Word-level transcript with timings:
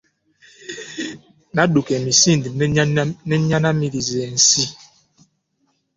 Nadduka 1.53 1.91
emisinde 1.99 2.47
ne 3.27 3.35
nnyanaamiriza 3.39 4.17
ensi. 4.27 4.63